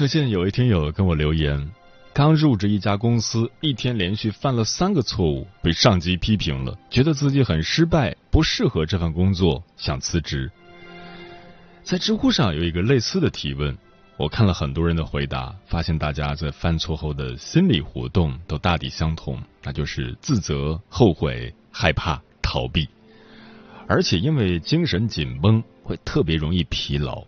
[0.00, 1.72] 最近有一听友跟我留言，
[2.14, 10.50] 刚入职一家公司，一天连续犯了三个错误，被上级批评了，觉得自己很失败，不适合这份工作，想辞职。
[11.82, 13.76] 在知乎上有一个类似的提问，
[14.16, 22.88] 我看了很多人的回答，发现大家在犯错后的心理活动都大抵相同，那就是自责、后悔、害怕、逃避，
[23.86, 27.22] 而且因为精神紧绷，会特别容易疲劳。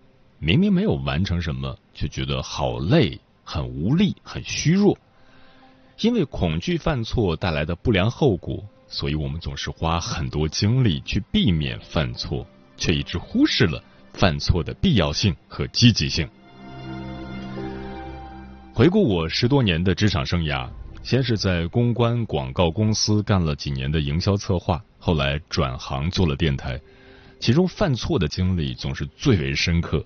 [0.44, 4.98] 明明没有完成什么，却觉得好累、很无力、很虚弱。
[6.00, 12.44] 因为恐惧犯错带来的不良后果，所以我们总是花很多精力去避免犯错，
[12.76, 13.80] 却一直忽视了
[14.14, 16.28] 犯错的必要性和积极性。
[18.74, 20.68] 回顾我十多年的职场生涯，
[21.04, 26.80] 先是在公关广告公司干了几年的营销策划，后来转行做了电台，
[27.38, 30.04] 其中犯错的经历总是最为深刻。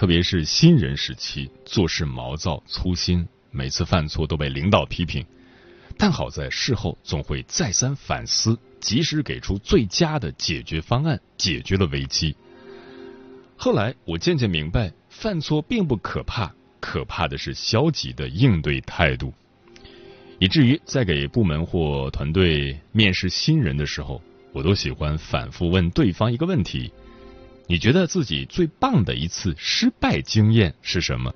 [0.00, 5.22] 特别是新人时期，做事毛躁粗心，每次犯错都被领导批评，
[5.98, 12.34] 但好在事后总会再三反思，及时给出最佳的解决方案，解决了危机。
[13.58, 19.34] 后来我渐渐明白，犯错并不可怕，可怕的是消极的应对态度，
[20.38, 24.22] 以至于在给部门或团队面试新人的时候，
[24.54, 26.90] 我都喜欢反复问对方一个问题。
[27.70, 31.32] 你觉得自己最棒的一次失败经验是什么？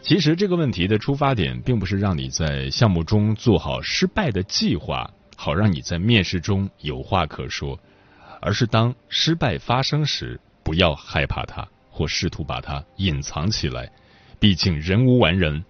[0.00, 7.78] 其实这个问题的出发点并不是让你在项目中做好失败的计划，好让你在面试中有话可说，
[8.40, 13.92] 而是当失败发生时，不要害怕它，或试图把它隐藏起来。
[14.40, 15.62] 毕竟人无完人，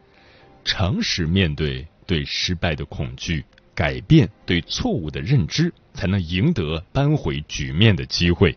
[0.63, 8.57] 诚实面对对失败的恐惧，改变对错误的认知，才能赢得扳回局面的机会。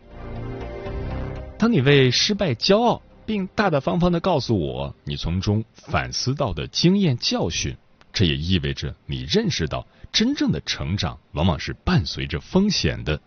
[1.62, 7.76] 当你为失败骄傲，并大大方方的告诉我你从中反思到的经验教训，
[8.12, 13.20] 这也意味着你认识到真正的成长往往是伴随着风险的。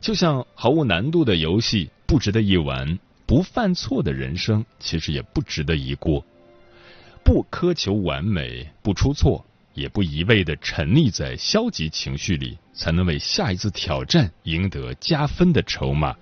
[0.00, 6.24] 就像毫无难度的游戏不值得一玩，不犯错的人生其实也不值得一过。
[7.22, 9.44] 不苛求完美，不出错，
[9.74, 16.16] 也不一味的沉溺在消极情绪里，才能为下一次挑战赢得加分的筹码。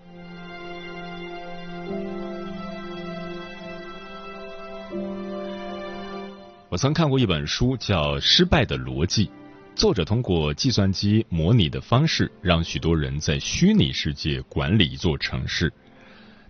[6.76, 9.26] 我曾看过一本书，叫《失败的逻辑》，
[9.75, 15.72] 作者通过计算机模拟的方式，让许多人在虚拟世界管理一座城市。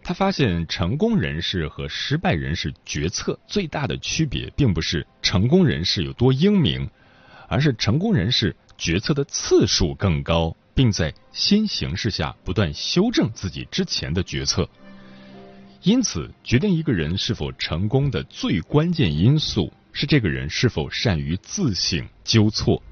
[0.03, 6.91] 他发现，成功人士和失败人士决策最大的区别，并不是成功人士有多英明，
[7.47, 14.69] 而是成功人士决策的次数更高，并在新形势下不断修正自己之前的决策。
[15.83, 19.73] 因此，决定一个人是否成功的最关键因素。
[19.99, 22.83] 是这个人是否善于自省纠错？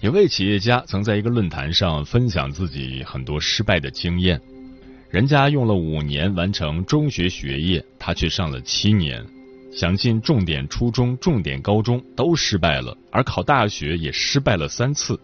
[0.00, 4.40] 有位企业家曾在一个论坛上分享自己很多失败的经验。
[5.08, 9.22] 人家用了五年完成中学学业，他却上了七年；
[9.72, 15.14] 想进重点初中、重点高中都失败了，而考大学也失败了三次；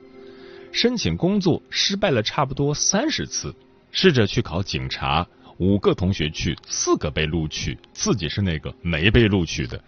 [0.70, 3.50] 申请工作失败了差不多三十次；
[3.90, 5.26] 试着去考警察，
[5.58, 9.82] 五个同学去，四个被录取，自己是那个没被录取的。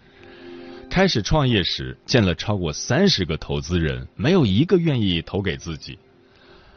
[0.91, 5.99] 开始创业时，见了超过三十个投资人，没有一个愿意投给自己。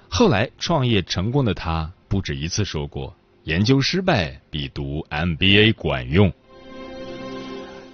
[0.10, 3.16] 后来创业成功的他，不止一次说过
[3.46, 6.31] ：“研究失败比读 MBA 管用。”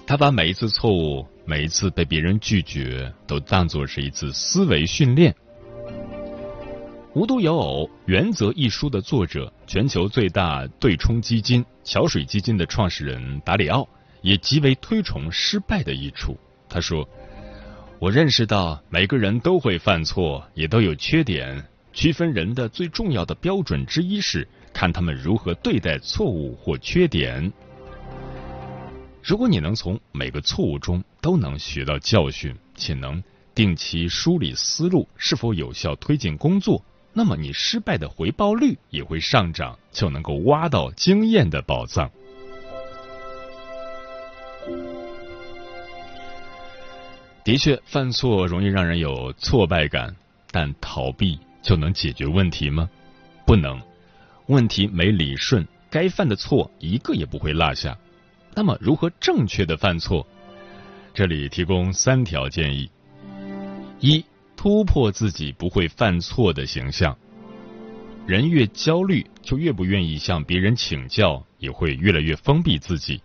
[0.05, 5.33] 他把每一次错误、每一次被别人拒绝，都当作是一次思维训练。
[7.13, 13.87] 无独有偶，《原则》一书的作者、全球最大对冲基金桥水基金的创始人达里奥
[14.27, 16.37] 也极为推崇失败的益处。
[16.67, 17.07] 他说
[17.97, 21.63] ：“我认识到每个人都会犯错，也都有缺点。
[21.93, 27.49] 区分人的最重要的标准之一是看他们如何对待错误或缺点。
[29.23, 33.23] 如果你能从每个错误中都能学到教训，且能
[33.55, 36.83] 定期梳理思路，是否有效推进工作。”
[37.13, 42.11] 那么你失败的回报率也会上涨，就能够挖到经验的宝藏。
[47.47, 50.13] 的确，犯错容易让人有挫败感，
[50.51, 52.89] 但逃避就能解决问题吗？
[53.45, 53.81] 不能。
[54.47, 57.97] 问题没理顺，该犯的错一个也不会落下。
[58.53, 60.27] 那么，如何正确的犯错？
[61.13, 62.89] 这里提供三条建议：
[64.01, 64.25] 一。
[64.57, 67.17] 突破自己不会犯错的形象。
[68.25, 73.21] 人越焦虑，就越不愿意向别人请教，也会越来越封闭自己。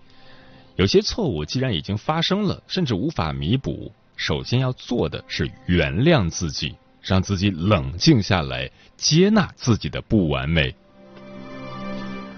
[0.77, 3.91] 有些错误既然已经发生了，甚至无法弥补，
[4.25, 10.73] 首先要做的是原谅自己，让自己冷静下来，接纳自己的不完美。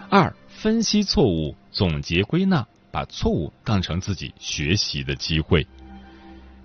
[0.09, 5.67] 二、分析错误，总结归纳，把错误当成自己学习的机会，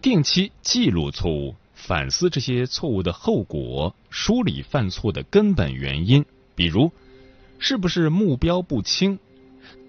[0.01, 1.53] 定期记录错误。
[1.73, 6.23] 反思这些错误的后果，梳理犯错的根本原因，
[6.55, 6.89] 比如
[7.57, 9.19] 是不是目标不清，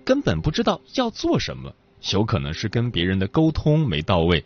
[0.04, 1.72] 根本不知道要做什么，
[2.12, 4.42] 有可能是跟别人的沟通没到位；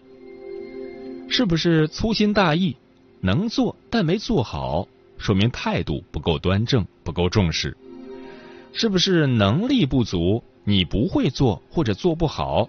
[1.29, 2.76] 是不是粗心大意，
[3.21, 4.87] 能做但没做好，
[5.19, 7.71] 说明态度不够端正，不够重视；
[8.73, 12.69] 是不是能力不足，你不会做或者做不好。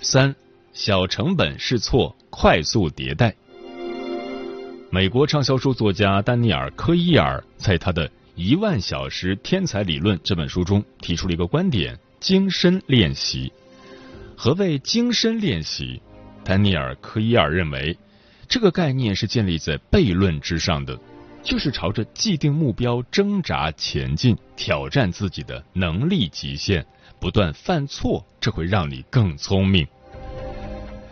[0.00, 0.34] 三。
[0.74, 3.34] 小成本试错，快速迭代。
[4.90, 13.52] 美国畅销书作家丹尼尔·科伊尔在他的《一万小时天才理论》这本书中提出了一个观点：精深练习。
[14.40, 16.00] 何谓精深练习？
[16.44, 17.98] 丹尼尔·科伊尔认为，
[18.48, 20.96] 这个概念是建立在悖论之上的，
[21.42, 26.86] 就是朝着既定目标挣扎前进，挑战自己的能力极限，
[27.18, 29.84] 不断犯错，这会让你更聪明。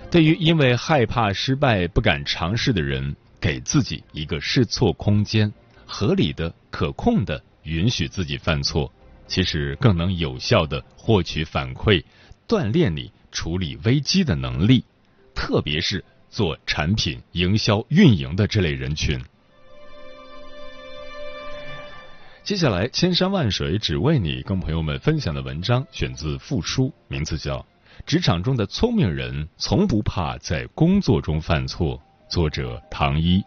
[0.08, 5.52] 对于因为害怕失败不敢尝试的人，给自己一个试错空间，
[5.84, 8.88] 合理的、可控的允许自己犯错，
[9.26, 12.04] 其实更能有效的获取反馈，
[12.46, 14.82] 锻炼你处理危机的能力。
[15.34, 19.22] 特别是做产品营销、运营的这类人群。
[22.42, 27.64] 接下来，千山万水只为你，跟朋友们分享的文章选自复书，名字叫。
[28.06, 32.00] 职场中的聪明人从不怕在工作中犯错。
[32.30, 33.44] 作者唐一。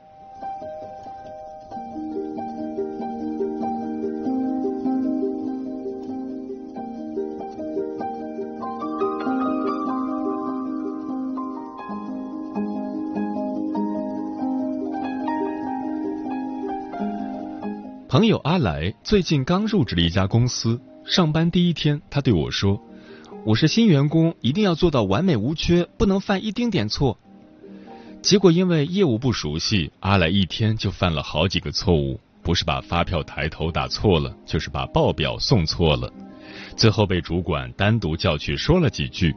[18.30, 22.80] 友阿来最近刚入职了一家公司，上班第一天，他对我说。
[23.44, 27.18] 我是新员工，一定要做到完美无缺，不能犯一丁点错。
[28.22, 36.14] 结果因为业务不熟悉，阿来一天就犯了好几个错误，不是把发票抬头打错了，就是把报表送错了。
[36.78, 39.36] 最后被主管单独叫去说了几句，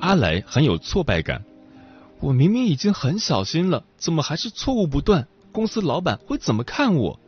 [0.00, 1.42] 阿来很有挫败感。
[2.20, 5.26] 我明明已经很小心了，怎么还是错误不断？
[5.52, 7.18] 公司老板会怎么看我？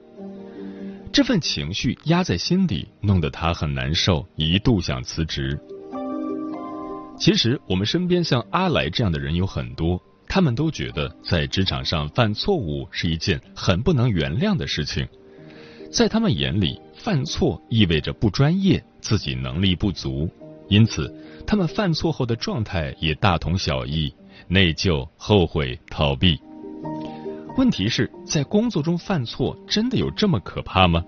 [1.12, 5.60] 这份情绪压在心底，弄得他很难受，一度想辞职。
[7.18, 15.06] 其实我们身边像阿来这样的人有很多，他们都觉得在职场上犯错误是一件很不能原谅的事情，
[15.92, 20.26] 在他们眼里，犯错意味着不专业，自己能力不足，
[20.68, 21.14] 因此
[21.46, 24.10] 他们犯错后的状态也大同小异：
[24.48, 26.40] 内疚、后悔、逃避。
[27.56, 31.04] 问题是在工作中犯错真的有这么可怕吗？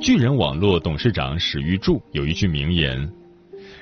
[0.00, 3.12] 巨人网络董事长史玉柱有一句名言。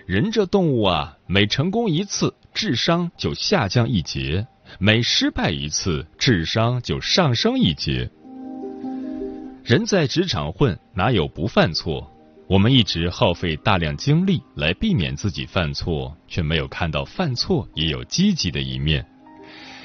[0.07, 4.45] 人这动物啊，每成功一次，智商就下降一截；
[4.81, 8.11] 每失败一次，智商就上升一截。
[9.63, 12.13] 人在职场混，哪有不犯错？
[12.49, 19.05] 我们一直耗费大量精力来避免自己犯错，却没有看到犯错也有积极的一面。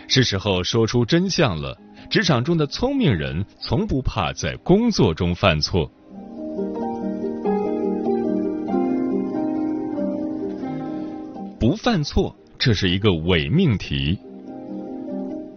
[0.07, 1.77] 是时候说出真相了：
[2.09, 5.89] 职场中的聪明人从不怕在工作中犯错。
[11.59, 14.17] 不犯错，这是一个伪命题。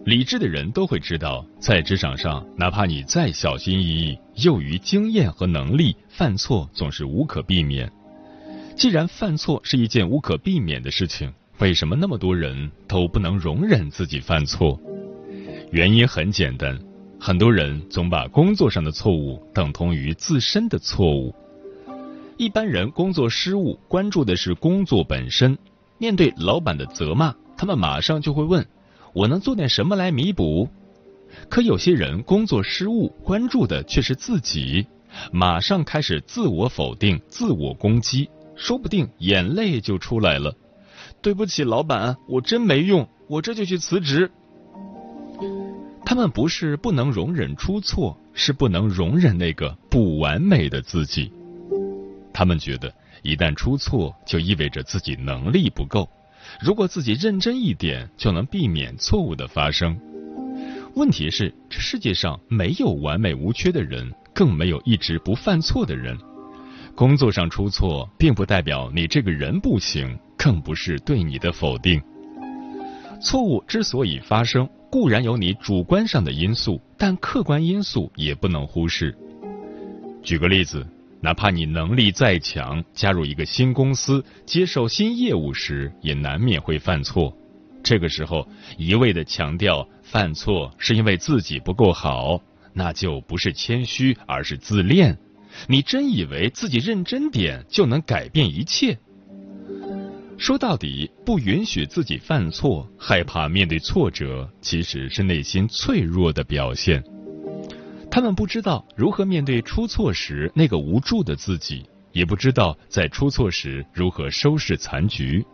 [0.05, 7.91] 理智的人都会知道，在职场上，哪怕你再小心翼翼，囿于经验和能力，犯错总是无可避免。
[8.75, 14.79] 既然犯错是一件无可避免的事情，为什么那么多人都不能容忍自己犯错？
[15.71, 16.77] 原因很简单，
[17.19, 21.33] 很多人总把工作上的错误等同于自身的错误。
[22.37, 25.57] 一般人工作失误，关注的是工作本身。
[25.97, 28.67] 面对老板的责骂，他们马上就会问
[29.15, 30.67] ：“我能做点什么来弥补？”
[31.49, 34.85] 可有些人工作失误，关注的却是自己，
[35.31, 40.53] 马上开始自我否定、自我攻击，说不定眼泪就出来了。
[41.25, 44.29] 对不起，老板，我真没用，我这就去辞职。
[46.05, 51.31] 他们不是不能容忍出错，是不能容忍那个不完美的自己。
[52.31, 56.07] 他们觉得，一旦出错，就意味着自己能力不够。
[56.61, 59.99] 如果自己认真一点，就能避免错误的发生。
[60.93, 66.15] 问题是，这世界上没有完美无缺的人，更没有一直不犯错的人。
[66.95, 72.01] 工作上出错，并不代表你这个人不行，更不是对你的否定。
[73.21, 79.15] 错误之所以发生，固然有你主观上的因素，但客观因素也不能忽视。
[80.23, 80.85] 举个例子。
[81.21, 87.35] 哪怕你能力再强，加入一个新公司，接受新业务时，也难免会犯错。
[87.81, 88.47] 这个时候，
[88.77, 92.39] 一味的强调犯错是因为自己不够好，
[92.73, 95.17] 那就不是谦虚，而是自恋。
[95.67, 98.97] 你真以为自己认真点就能改变一切？
[100.37, 107.03] 说到底，不允许自己犯错，害怕面对挫折，其实是内心脆弱的表现。
[108.11, 115.45] 他们不知道如何面对出错时那个无助的自己，也不知道在出错时如何收拾残局。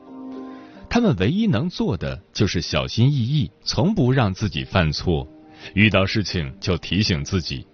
[0.89, 5.27] 他们唯一能做的就是小心翼翼，从不让自己犯错。
[5.73, 7.65] 遇到事情就提醒自己，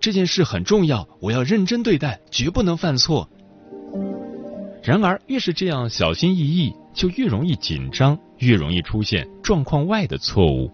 [0.00, 3.28] 这件事很重要，我要认真对待，绝不能犯错。
[4.82, 10.70] 然而，越是这样小心翼翼，就越容易紧张，越容易出现状况外的错误。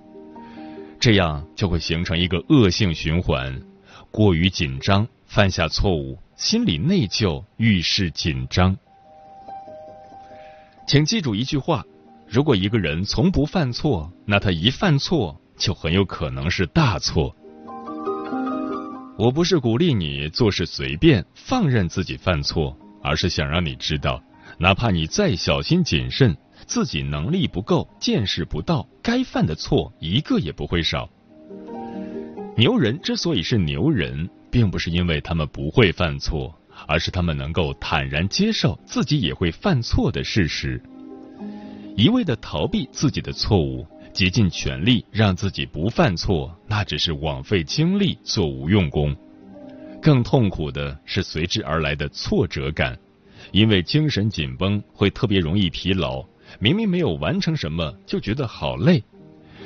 [0.98, 3.60] 这样就会形成一个恶性循环：
[4.10, 8.76] 过于紧张，犯下错误，心理内疚，遇事紧张。
[10.86, 11.84] 请记住一句话：
[12.26, 17.36] 如果一个人从不犯错，那他一犯错就很有可能是大错。
[19.18, 24.22] 我不是鼓励你做事随便放任自己犯错，而是想让你知道，
[24.58, 26.36] 哪怕你再小心谨慎。
[26.66, 31.08] 自己能力不够，见识不到，该犯的错一个也不会少。
[32.56, 36.56] 牛人之所以是牛人，并不是因为他们不会犯错，
[36.86, 40.80] 而是他们能够坦然接受自己也会犯错的事实。
[41.96, 43.84] 一味的逃避自己的错误，
[44.18, 49.14] 竭尽全力让自己不犯错，那只是枉费精力，做无用功。
[50.02, 52.98] 更痛苦的是随之而来的挫折感，
[53.52, 56.26] 因为精神紧绷，会特别容易疲劳。
[56.58, 59.00] 明明没有完成什么，就觉得好累。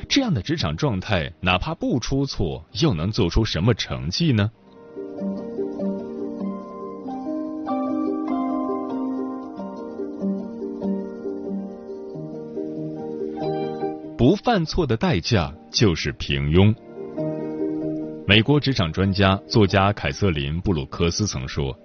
[0.06, 4.50] 这样的职场状态，哪怕不出错，又能做出什么成绩呢？
[14.23, 16.73] 不犯错的代价就是平庸。
[18.25, 21.76] 美国职场专家、作家凯瑟琳·布鲁克斯曾说。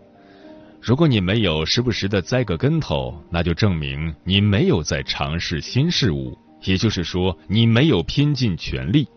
[0.79, 9.07] 如果你没有时不时的栽个跟头，那就证明你没有在尝试新事物，也就是说，你没有拼尽全力。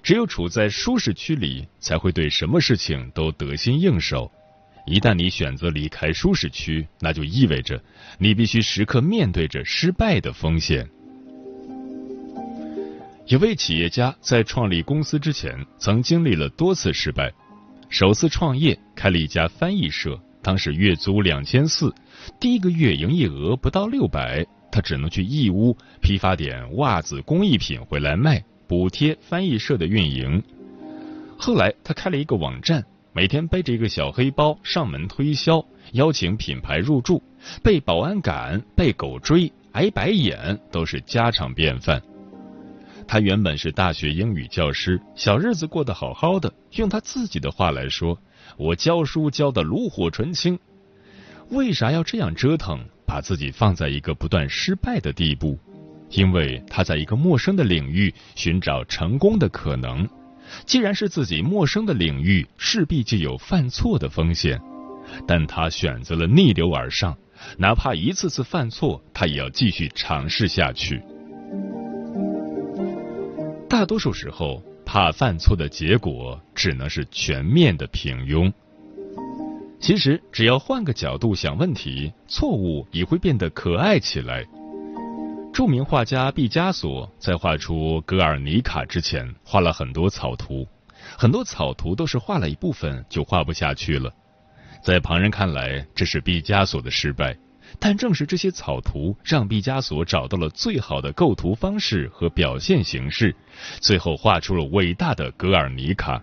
[0.00, 4.30] 只有处在舒适区里，才会对什么事情都得心应手。
[4.86, 7.82] 一旦你选择离开舒适区，那就意味着
[8.20, 10.88] 你必须时刻面对着失败的风险。
[13.28, 17.32] 有位企业家在创立公司之前，曾经历了多次失败。
[17.88, 20.16] 首次创业，开了一家翻译社。
[20.40, 21.92] 当时月租两千四，
[22.38, 30.40] 第一个月营业额不到六百，他只能去义乌批发点袜子工艺品回来卖，补贴翻译社的运营。
[31.36, 37.20] 后来他开了一个网站，每天背着一个小黑包上门推销，邀请品牌入驻，
[37.60, 42.00] 被保安赶、被狗追、挨白眼都是家常便饭。
[43.08, 48.18] 他原本是大学英语教师，小日子过得好好的，用他自己的话来说。
[48.56, 50.58] 我教书教的炉火纯青，
[51.50, 55.58] 为啥要这样折腾，把自己放在一个不断失败的地步？
[56.10, 60.08] 因为他在一个陌生的领域寻找成功的可能。
[60.64, 64.60] 既然是自己陌生的领域，势必就有犯错的风险。
[65.26, 67.16] 但他选择了逆流而上，
[67.58, 71.02] 哪怕一次次犯错，他也要继续尝试下去。
[73.76, 78.50] 大多数时候，怕犯错的结果只能是全面的平庸。
[79.78, 84.42] 其实，只要换个角度想问题，错误也会变得可爱起来。
[85.52, 90.66] 著名画家毕加索在画出《格尔尼卡》之前，画了很多草图，
[91.18, 94.10] 很多草图都是画了一部分就画不下去了。
[94.82, 97.36] 在旁人看来，这是毕加索的失败，
[97.78, 103.34] 但正是这些草图让毕加索找到了最好的构图方式和表现形式，
[103.80, 106.18] 最后画出了伟大的《格尔尼卡》。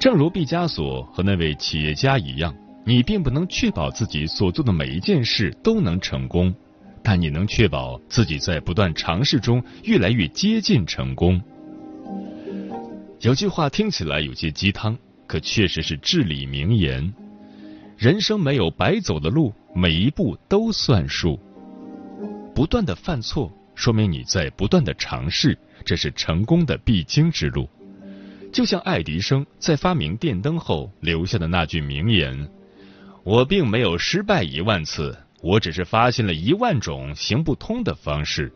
[0.00, 6.54] 正如毕加索和那位企业家一样，你并不能确保自己所做的每一件事都能成功，
[7.02, 11.42] 但你能确保自己在不断尝试中越来越接近成功。
[13.20, 14.96] 有句话听起来有些鸡汤，
[15.26, 17.12] 可确实是至理名言：
[17.98, 21.36] 人生没有白走的路，每一步都算数。
[22.54, 27.68] 不断的犯错，说明你在不断的尝试，这是成功的必经之路。
[28.52, 32.48] 就像爱迪生在发明电灯后留下的那句名言
[33.24, 38.52] ：“我并没有失败一万次，我只是发现了一万种行不通的方式。”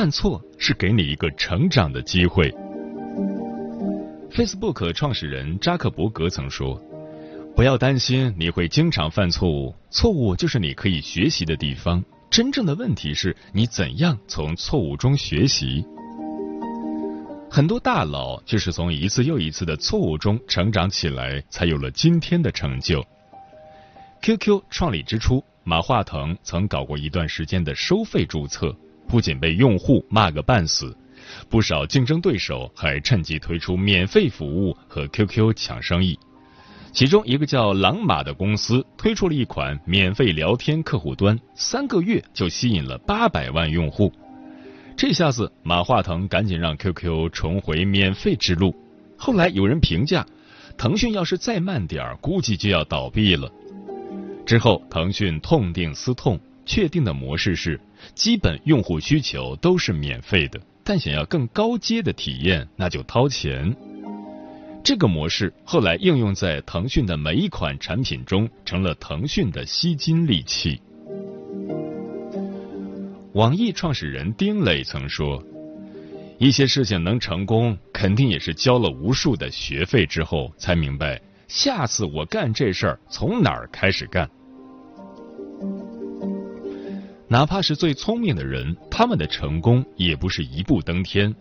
[0.00, 2.50] 犯错是给你一个成长的机会。
[4.30, 6.82] Facebook 创始人扎克伯格曾说。
[7.54, 12.02] 不要担心你会经常犯错误，错误就是你可以学习的地方。
[12.30, 15.84] 真正的问题是你怎样从错误中学习。
[17.50, 23.04] 很多大佬就是从一次又一次的错误中成长起来，才有了今天的成就。
[24.22, 28.74] QQ 创立之初，马化腾曾搞过一段时间的收费注册，
[29.10, 30.96] 不仅被用户骂个半死，
[31.48, 36.18] 不少竞争对手还趁机推出免费服务和 QQ 抢生意。
[36.92, 44.12] 其中一个叫朗玛的公司推出了一款免费聊天客户端，三个月就吸引了八百万用户。
[44.96, 48.74] 这下子，马化腾赶紧让 QQ 重回免费之路。
[49.16, 50.26] 后来有人评价，
[50.76, 53.50] 腾讯要是再慢点儿，估计就要倒闭了。
[54.44, 57.80] 之后，腾讯痛定思痛，确定的模式是：
[58.14, 63.76] 基本用户需求都是免费的，但想要更高阶的体验，那就掏钱。
[64.82, 70.80] 这个模式后来应用在腾讯的每一款产品中，成了腾讯的吸金利器。
[73.34, 75.40] 网易创始人丁磊曾说
[76.38, 84.28] ：“一些事情能成功，肯定也是交了无数的学费之后，才明白下次我干这事儿从哪儿开始干。”
[87.30, 91.32] 哪怕是最聪明的人，他们的成功也不是一步登天。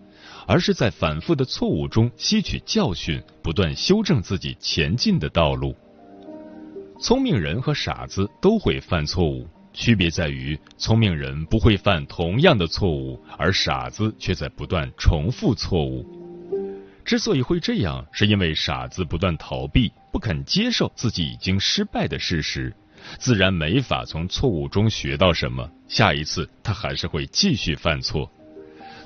[0.46, 5.76] 而是在反复的错误中吸取教训，不断修正自己前进的道路。
[7.00, 16.06] 聪明人和傻子都会犯错误，区别在于聪明人不会犯同样的错误，而傻子却在不断重复错误。
[17.04, 22.72] 之所以会这样，是因为傻子不断逃避，不肯接受自己已经失败的事实，
[23.18, 25.70] 自然没法从错误中学到什么。
[25.88, 28.32] 下一次他还是会继续犯错。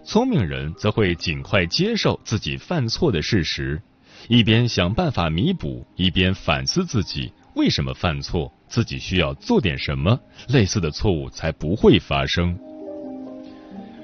[0.06, 3.82] 聪明人则会尽快接受自己犯错的事实，
[4.28, 12.58] 一边想办法弥补，一边反思自己为什么犯错，自己需要做点什么，类似的错误才不会发生。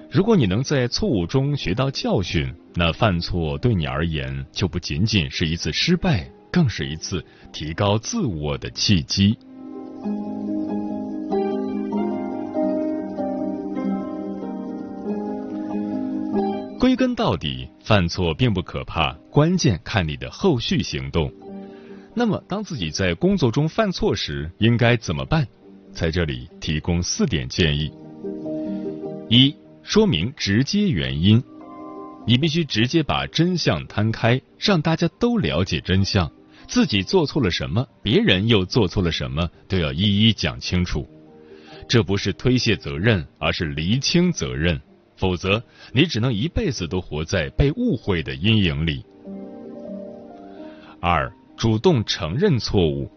[0.09, 9.37] 如果你能在错误中学到教训，那犯错对你而言就不仅仅是一次失败，更是一次提高自我的契机。
[16.79, 21.31] 归根到底，犯错并不可怕，关键看你的后续行动。
[22.15, 25.47] 那么，当自己在工作中犯错时，应该怎么办？
[25.91, 27.91] 在这里提供四点建议：
[29.29, 31.43] 一、说明直接原因，
[32.25, 36.31] 你必须直接把真相摊开，让大家都了解真相。
[36.69, 41.09] 自己做错了什么，别人又做错了什么，都要一一讲清楚。
[41.87, 44.79] 这不是推卸责任，而是厘清责任。
[45.15, 49.03] 否则，你只能一辈子都活在被误会的阴影里。
[51.01, 53.09] 二，主动承认错误。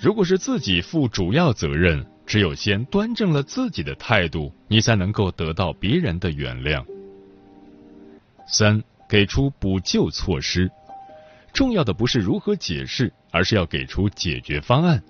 [0.00, 6.84] 如果是自己负主要责任，只有先端正了自己的态度，你才能够得到别人的原谅。
[8.48, 10.68] 三，给出补救措施。
[11.54, 15.00] 重要的不是如何解释，而是要给出解决方案。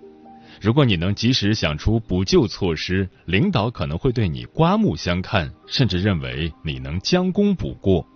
[0.60, 8.06] 如果你能及时想出补救措施，领导可能会对你刮目相看，甚至认为你能将功补过。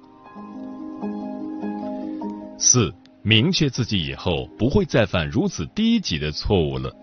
[2.59, 6.95] 四，明确自己以后不会再犯如此低级的错误了。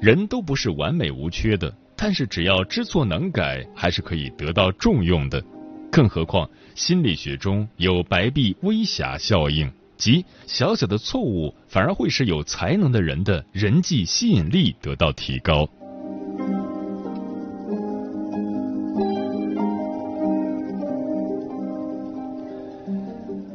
[0.00, 5.42] 人都不是完美无缺的，但是只要知错能改，还是可以得到重用的。
[5.90, 9.70] 更何况心理学中有白璧微瑕效应，
[10.04, 15.66] 即小小的错误反而会使有才能的人的人际吸引力得到提高。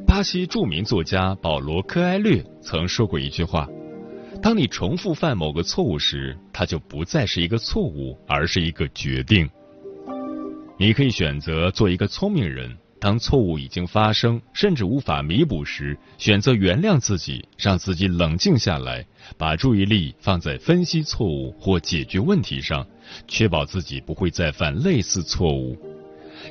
[0.08, 3.68] 巴西著名作家保罗·科埃略曾说过一句话。
[4.42, 9.48] 当你重复犯某个错误时，它就不再是一个错误，而是一个决定。
[10.80, 19.06] 你可以选择做一个聪明人，当错误已经发生，甚至无法弥补时，选择原谅自己，让自己冷静下来，
[19.38, 22.86] 把注意力放在分析错误或解决问题上，
[23.28, 25.78] 确保自己不会再犯类似错误。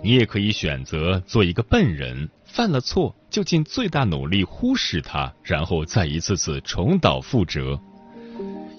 [0.03, 2.29] 你也可以选择做一个笨人。
[2.45, 7.79] 犯了错，就尽最大努力忽视它，然后再一次次重蹈覆辙。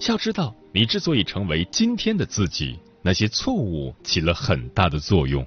[0.08, 5.46] 要知道，你之所以成为今天的自己，那些错误起了很大的作用。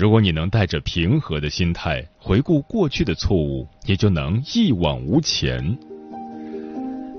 [0.00, 5.76] 如果你能带着平和的心态回顾过去的错误，也就能一往无前。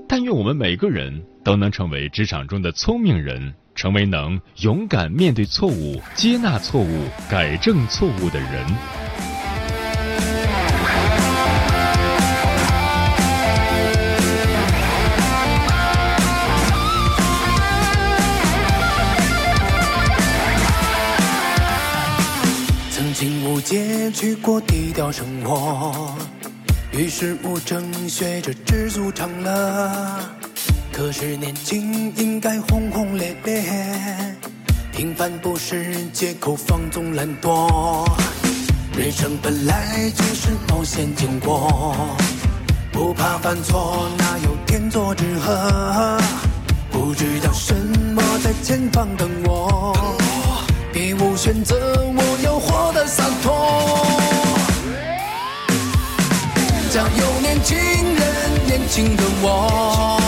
[0.08, 9.01] 但愿我们每个人都能成为职场中的聪明人，成为能勇敢面对错误、接纳错误、改正错误的人。
[24.12, 26.14] 去过低调生活，
[26.92, 29.90] 于是我正学着知足常乐。
[30.92, 33.64] 可是年轻应该轰轰烈烈，
[34.92, 38.06] 平凡不是借口放纵懒惰。
[38.96, 41.96] 人生本来就是冒险经过，
[42.92, 46.20] 不怕犯错，哪有天作之合？
[46.90, 47.74] 不知道什
[48.14, 49.96] 么在前方等我，
[50.92, 51.74] 别无选择，
[57.62, 60.20] 轻人，年轻的我，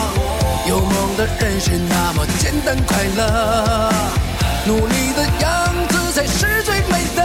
[0.68, 3.92] 有梦的人是那么简单快乐，
[4.66, 7.20] 努力的样子才是最美的，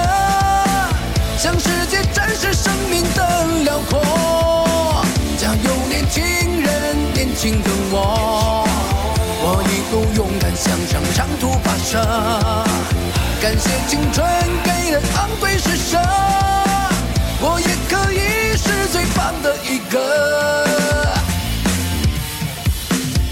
[1.38, 5.06] 向世界展示生命的辽阔。
[5.38, 6.24] 加油，年轻
[6.62, 8.66] 人，年轻的我，
[9.42, 12.00] 我一路勇敢向上，长途跋涉，
[13.42, 14.28] 感谢青春
[14.64, 15.98] 给的昂贵施舍，
[17.42, 18.80] 我也可以是。
[18.92, 20.66] 最棒的一个，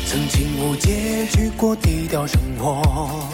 [0.05, 3.25] 曾经无戒去过低调生活，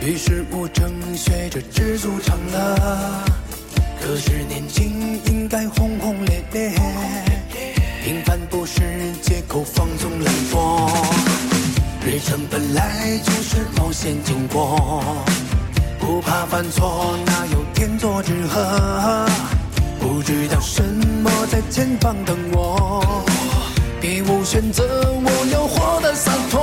[0.00, 2.76] 于是我正学着知足常乐。
[4.00, 6.70] 可是年轻应该轰轰烈烈，
[8.04, 8.80] 平凡不是
[9.20, 10.88] 借口放纵懒惰。
[12.06, 15.02] 人生本来就是冒险经过，
[15.98, 19.26] 不怕犯错，哪有天作之合？
[20.12, 20.82] 不知道什
[21.22, 23.24] 么在前方等我，
[24.00, 24.84] 别无选择，
[25.24, 26.60] 我要活得洒脱。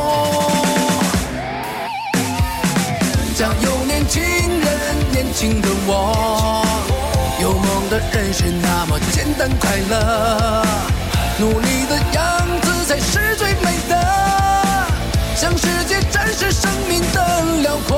[3.35, 6.61] 加油，年轻人，年轻的我，
[7.41, 10.65] 有梦的人是那么简单快乐，
[11.39, 14.85] 努力的样子才是最美的，
[15.37, 17.97] 向世界展示生命的辽阔。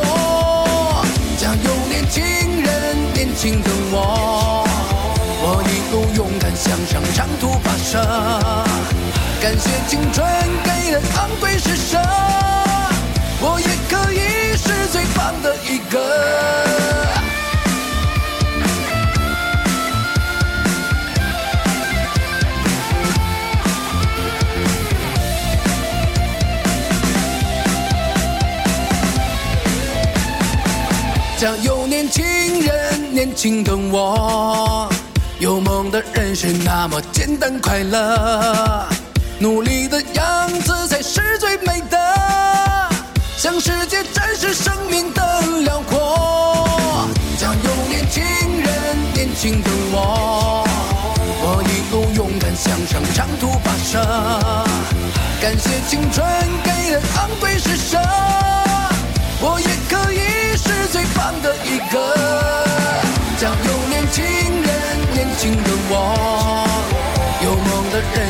[1.40, 2.24] 加油，年轻
[2.62, 4.64] 人，年轻的我。
[7.20, 8.00] 长途跋涉，
[9.42, 10.26] 感谢青春
[10.64, 11.98] 给的昂贵施舍，
[13.42, 16.00] 我也可以是最棒的一个。
[31.38, 32.24] 加油，年轻
[32.62, 34.89] 人，年轻的我。
[35.40, 38.86] 有梦的人是那么简单快乐，
[39.40, 41.98] 努力的样子才是最美的，
[43.38, 47.08] 向世界展示生命的辽阔。
[47.38, 48.22] 加油，年轻
[48.62, 50.68] 人，年轻的我，
[51.42, 53.98] 我一路勇敢向上，长途跋涉，
[55.42, 56.28] 感谢青春
[56.66, 57.98] 给的昂贵施舍，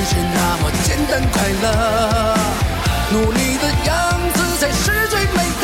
[0.09, 1.65] 是那么简单快乐，
[3.11, 3.93] 努力的样
[4.33, 5.63] 子才是最美的，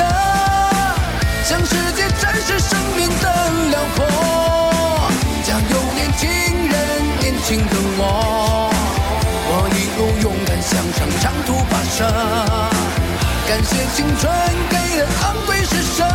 [1.44, 3.26] 向世界展示生命的
[3.72, 4.06] 辽阔。
[5.44, 6.30] 加油，年轻
[6.70, 6.74] 人，
[7.20, 8.70] 年轻的我，
[9.50, 12.06] 我一路勇敢向上长途跋涉。
[13.48, 14.32] 感谢青春
[14.70, 16.06] 给的昂贵施舍，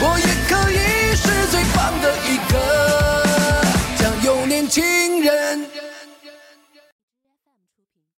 [0.00, 2.52] 我也可以是最棒的一个。
[3.96, 4.97] 将有年轻。